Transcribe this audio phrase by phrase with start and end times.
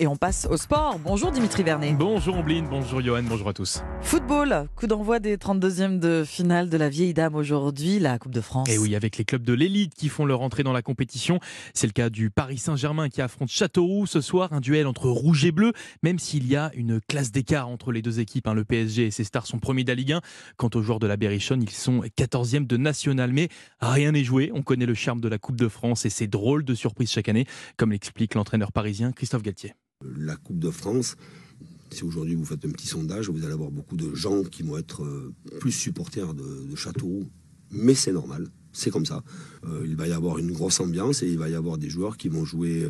[0.00, 0.98] Et on passe au sport.
[0.98, 1.94] Bonjour Dimitri Vernet.
[1.96, 3.80] Bonjour Ombline, bonjour Johan, bonjour à tous.
[4.02, 8.40] Football, coup d'envoi des 32e de finale de la vieille dame aujourd'hui, la Coupe de
[8.40, 8.68] France.
[8.68, 11.38] Et oui, avec les clubs de l'élite qui font leur entrée dans la compétition.
[11.74, 15.44] C'est le cas du Paris Saint-Germain qui affronte Châteauroux ce soir, un duel entre rouge
[15.44, 15.72] et bleu,
[16.02, 18.48] même s'il y a une classe d'écart entre les deux équipes.
[18.48, 18.54] Hein.
[18.54, 20.20] Le PSG et ses stars sont premiers de la Ligue 1.
[20.56, 23.32] Quant aux joueurs de la Berrichonne, ils sont 14e de national.
[23.32, 23.48] Mais
[23.80, 24.50] rien n'est joué.
[24.54, 27.28] On connaît le charme de la Coupe de France et c'est drôle de surprise chaque
[27.28, 29.74] année, comme l'explique l'entraîneur parisien Christophe Galtier
[30.16, 31.16] la Coupe de France,
[31.90, 34.76] si aujourd'hui vous faites un petit sondage, vous allez avoir beaucoup de gens qui vont
[34.76, 37.28] être euh, plus supporters de, Châteauroux,
[37.70, 39.22] mais c'est normal c'est comme ça.
[39.66, 42.16] Euh, il va y avoir une grosse ambiance et il va y avoir des joueurs
[42.16, 42.88] qui vont jouer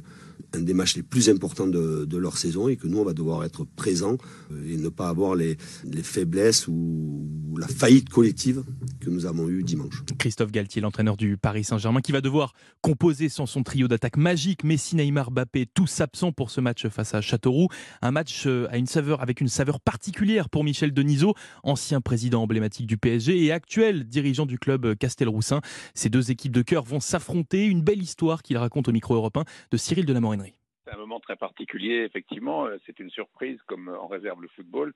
[0.54, 3.44] un des matchs les plus importants de, leur saison et que nous, on va devoir
[3.44, 4.16] être présents
[4.50, 5.56] euh, et ne pas avoir les,
[6.02, 8.64] faiblesses ou, la faillite collective
[9.04, 10.02] que nous avons eue dimanche.
[10.18, 14.64] Christophe Galtier, l'entraîneur du Paris Saint-Germain, qui va devoir composer sans son trio d'attaque magique,
[14.64, 17.68] Messi, Neymar, Mbappé, tous absents pour ce match face à Châteauroux.
[18.02, 22.42] Un match euh, à une saveur, avec une saveur particulière pour Michel Denisot, ancien président
[22.42, 25.60] emblématique du PSG et actuel dirigeant du club Castelroussin.
[25.94, 27.66] Ces deux équipes de cœur vont s'affronter.
[27.66, 30.54] Une belle histoire qu'il raconte au micro européen de Cyril de la Morinerie.
[30.86, 32.66] C'est un moment très particulier, effectivement.
[32.66, 34.92] Euh, c'est une surprise, comme en réserve le football.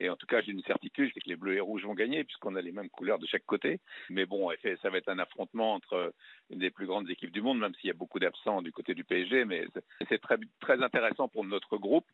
[0.00, 2.24] Et en tout cas, j'ai une certitude, c'est que les bleus et rouges vont gagner,
[2.24, 3.80] puisqu'on a les mêmes couleurs de chaque côté.
[4.10, 4.50] Mais bon,
[4.82, 6.12] ça va être un affrontement entre
[6.50, 8.94] une des plus grandes équipes du monde, même s'il y a beaucoup d'absents du côté
[8.94, 9.44] du PSG.
[9.44, 9.66] Mais
[10.08, 12.06] c'est très, très intéressant pour notre groupe,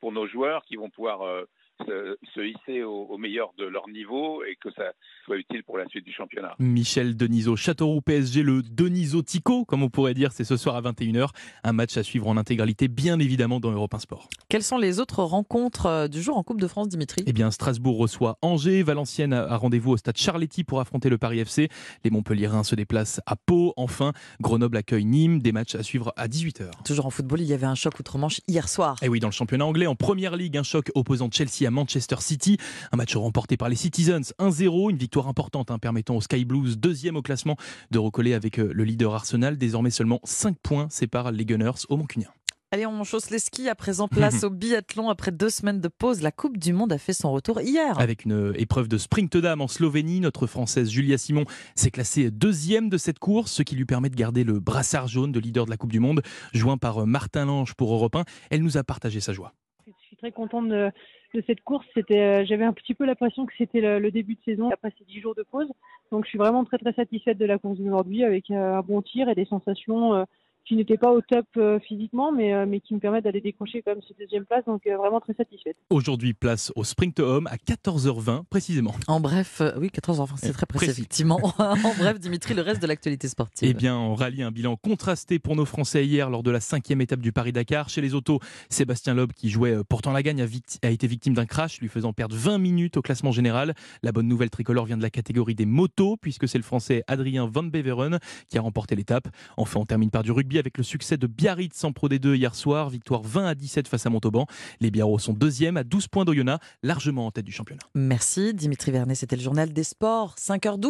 [0.00, 1.44] pour nos joueurs qui vont pouvoir euh,
[1.84, 4.92] se, hisser au, meilleur de leur niveau et que ça
[5.24, 6.54] soit utile pour la suite du championnat.
[6.58, 10.82] Michel Denisot, Châteauroux PSG, le Denisot Tico, comme on pourrait dire, c'est ce soir à
[10.82, 11.28] 21h.
[11.64, 14.28] Un match à suivre en intégralité, bien évidemment, dans Europe 1 Sport.
[14.48, 17.22] Quelles sont les autres rencontres euh, du jour en Coupe de France, Dimitri?
[17.26, 21.40] Eh bien, Strasbourg reçoit Angers, Valenciennes a rendez-vous au stade Charletti pour affronter le Paris
[21.40, 21.68] FC.
[22.04, 23.72] Les Montpellierins se déplacent à Pau.
[23.76, 25.40] Enfin, Grenoble accueille Nîmes.
[25.40, 26.70] Des matchs à suivre à 18h.
[26.84, 28.96] Toujours en football, il y avait un choc outre-Manche hier soir.
[29.02, 31.70] Et eh oui, dans le championnat anglais, en première ligue, un choc opposant Chelsea à
[31.70, 32.56] Manchester City.
[32.92, 36.78] Un match remporté par les Citizens 1-0, une victoire importante hein, permettant aux Sky Blues,
[36.78, 37.56] deuxième au classement,
[37.90, 39.58] de recoller avec euh, le leader Arsenal.
[39.58, 42.28] Désormais seulement 5 points séparent les Gunners au Mancunien.
[42.72, 43.68] Allez, on chausse les skis.
[43.68, 45.08] À présent, place au biathlon.
[45.08, 47.98] Après deux semaines de pause, la Coupe du Monde a fait son retour hier.
[48.00, 51.44] Avec une euh, épreuve de sprint dame en Slovénie, notre Française Julia Simon
[51.76, 55.30] s'est classée deuxième de cette course, ce qui lui permet de garder le brassard jaune
[55.30, 56.22] de leader de la Coupe du Monde.
[56.54, 59.54] Joint par euh, Martin Lange pour Europe 1, elle nous a partagé sa joie.
[60.16, 60.90] Suis très contente de,
[61.46, 61.86] cette course.
[61.92, 65.04] C'était, euh, j'avais un petit peu l'impression que c'était le, début de saison après ces
[65.04, 65.68] dix jours de pause.
[66.10, 69.02] Donc je suis vraiment très très satisfaite de la course d'aujourd'hui avec euh, un bon
[69.02, 70.24] tir et des sensations euh,
[70.66, 73.82] qui n'était pas au top euh, physiquement, mais, euh, mais qui me permettent d'aller décrocher
[73.82, 74.64] quand même cette deuxième place.
[74.66, 75.76] Donc euh, vraiment très satisfaite.
[75.90, 78.94] Aujourd'hui, place au Sprint Home à 14h20 précisément.
[79.06, 81.38] En bref, oui, 14h20, c'est très précis, effectivement.
[81.58, 83.68] en bref, Dimitri, le reste de l'actualité sportive.
[83.70, 87.00] Eh bien, on rallie un bilan contrasté pour nos Français hier lors de la cinquième
[87.00, 87.88] étape du Paris-Dakar.
[87.88, 90.46] Chez les autos, Sébastien Loeb, qui jouait pourtant la gagne, a,
[90.82, 93.74] a été victime d'un crash, lui faisant perdre 20 minutes au classement général.
[94.02, 97.46] La bonne nouvelle tricolore vient de la catégorie des motos, puisque c'est le Français Adrien
[97.46, 99.28] Van Beveren qui a remporté l'étape.
[99.56, 102.54] Enfin, on termine par du rugby avec le succès de Biarritz en Pro D2 hier
[102.54, 102.90] soir.
[102.90, 104.46] Victoire 20 à 17 face à Montauban.
[104.80, 107.82] Les Biarros sont deuxièmes à 12 points d'Oyonnax, largement en tête du championnat.
[107.94, 110.86] Merci Dimitri Vernet, c'était le journal des sports, 5h12.